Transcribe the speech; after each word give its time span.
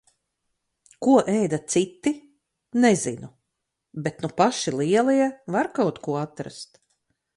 Ko 1.07 1.11
ēda 1.33 1.59
citi 1.73 2.13
-–nezinu, 2.15 3.29
bet 4.07 4.25
nu 4.25 4.33
paši 4.41 4.75
lielie, 4.81 5.29
var 5.57 5.71
kaut 5.81 6.01
ko 6.09 6.17
atrast. 6.23 6.83